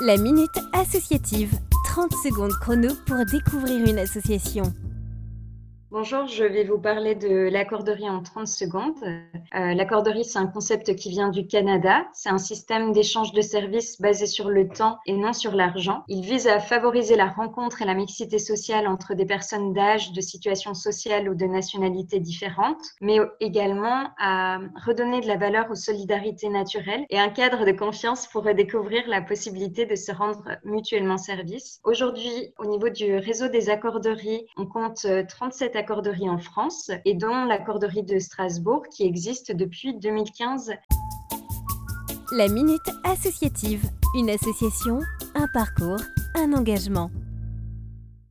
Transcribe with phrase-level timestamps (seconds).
[0.00, 1.52] La Minute Associative.
[1.84, 4.64] 30 secondes chrono pour découvrir une association.
[5.96, 8.98] Bonjour, je vais vous parler de l'accorderie en 30 secondes.
[9.04, 12.04] Euh, l'accorderie, c'est un concept qui vient du Canada.
[12.12, 16.02] C'est un système d'échange de services basé sur le temps et non sur l'argent.
[16.08, 20.20] Il vise à favoriser la rencontre et la mixité sociale entre des personnes d'âge, de
[20.20, 26.48] situations sociales ou de nationalités différentes, mais également à redonner de la valeur aux solidarités
[26.48, 31.78] naturelles et un cadre de confiance pour redécouvrir la possibilité de se rendre mutuellement service.
[31.84, 37.44] Aujourd'hui, au niveau du réseau des accorderies, on compte 37 accorderie en France et dont
[37.44, 40.72] l'accorderie de Strasbourg qui existe depuis 2015.
[42.32, 43.84] La Minute Associative,
[44.14, 45.00] une association,
[45.34, 46.00] un parcours,
[46.36, 47.10] un engagement.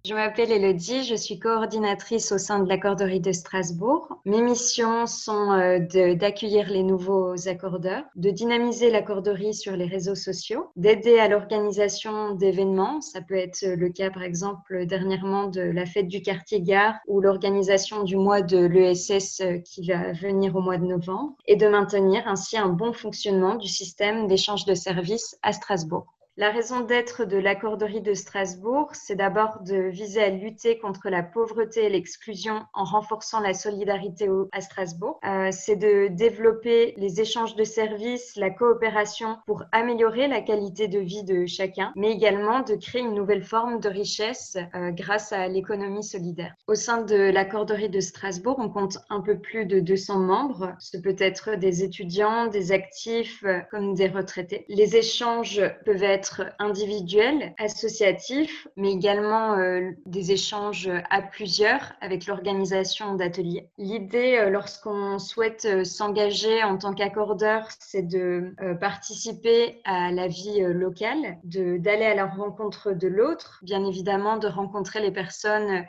[0.06, 4.20] Je m'appelle Elodie, je suis coordinatrice au sein de l'accorderie de Strasbourg.
[4.26, 5.80] Mes missions sont euh,
[6.16, 13.00] d'accueillir les nouveaux accordeurs, de dynamiser l'accorderie sur les réseaux sociaux, d'aider à l'organisation d'événements.
[13.00, 17.22] Ça peut être le cas, par exemple, dernièrement de la fête du quartier gare ou
[17.22, 21.68] l'organisation du mois de l'ESS euh, qui va venir au mois de novembre et de
[21.70, 26.14] maintenir ainsi un bon fonctionnement du système d'échange de services à Strasbourg.
[26.36, 31.22] La raison d'être de l'accorderie de Strasbourg, c'est d'abord de viser à lutter contre la
[31.22, 35.20] pauvreté et l'exclusion en renforçant la solidarité à Strasbourg.
[35.26, 40.98] Euh, c'est de développer les échanges de services, la coopération pour améliorer la qualité de
[40.98, 45.48] vie de chacun, mais également de créer une nouvelle forme de richesse euh, grâce à
[45.48, 46.56] l'économie solidaire.
[46.66, 50.74] Au sein de l'accorderie de Strasbourg, on compte un peu plus de 200 membres.
[50.80, 54.66] Ce peut être des étudiants, des actifs euh, comme des retraités.
[54.68, 56.23] Les échanges peuvent être
[56.60, 63.70] individuel, associatif, mais également euh, des échanges à plusieurs avec l'organisation d'ateliers.
[63.78, 70.62] L'idée, euh, lorsqu'on souhaite euh, s'engager en tant qu'accordeur, c'est de participer à la vie
[70.62, 75.86] locale, d'aller à la rencontre de l'autre, bien évidemment de rencontrer les personnes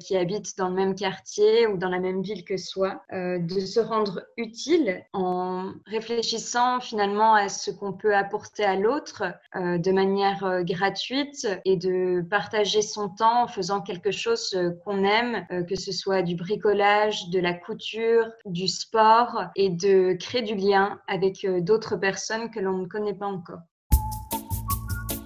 [0.00, 3.60] qui habitent dans le même quartier ou dans la même ville que soi, euh, de
[3.60, 9.24] se rendre utile en réfléchissant finalement à ce qu'on peut apporter à l'autre
[9.54, 15.46] euh, de manière gratuite et de partager son temps en faisant quelque chose qu'on aime,
[15.68, 21.00] que ce soit du bricolage, de la couture, du sport et de créer du lien
[21.06, 23.60] avec d'autres personnes que l'on ne connaît pas encore.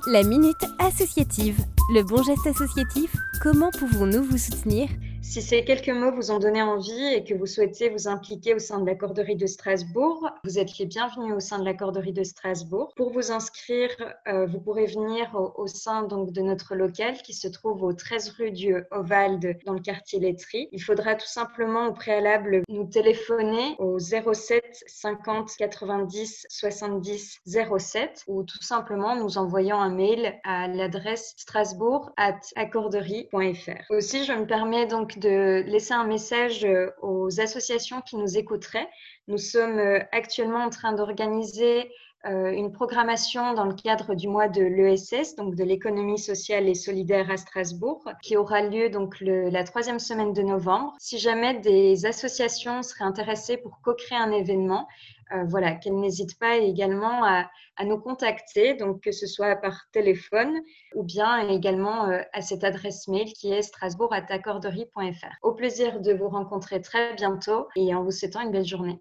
[0.06, 1.64] La Minute Associative.
[1.91, 4.88] Le bon geste associatif, comment pouvons-nous vous soutenir?
[5.22, 8.59] Si ces quelques mots vous ont donné envie et que vous souhaitez vous impliquer au
[8.59, 12.12] sein de la Corderie de Strasbourg, vous êtes les bienvenus au sein de la Corderie
[12.12, 12.93] de Strasbourg.
[12.97, 13.91] Pour vous inscrire,
[14.27, 18.31] euh, vous pourrez venir au, sein donc de notre local qui se trouve au 13
[18.31, 20.69] rue du Ovalde dans le quartier Lettry.
[20.72, 27.41] Il faudra tout simplement au préalable nous téléphoner au 07 50 90 70
[27.78, 33.84] 07 ou tout simplement nous envoyant un mail à l'adresse strasbourg at accorderie.fr.
[33.91, 38.88] Aussi, je me permets donc de laisser un message euh, aux associations qui nous écouteraient.
[39.28, 41.90] Nous sommes euh, actuellement en train d'organiser
[42.25, 47.31] une programmation dans le cadre du mois de l'ESS, donc de l'économie sociale et solidaire
[47.31, 50.94] à Strasbourg, qui aura lieu donc la troisième semaine de novembre.
[50.99, 54.87] Si jamais des associations seraient intéressées pour co-créer un événement,
[55.33, 57.49] euh, voilà, qu'elle n'hésite pas également à,
[57.84, 60.60] nous contacter, donc que ce soit par téléphone
[60.94, 65.34] ou bien également euh, à cette adresse mail qui est strasbourg.accorderie.fr.
[65.43, 69.00] Au plaisir de vous rencontrer très bientôt et en vous souhaitant une belle journée.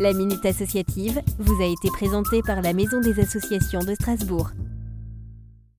[0.00, 4.50] La Minute Associative vous a été présentée par la Maison des Associations de Strasbourg.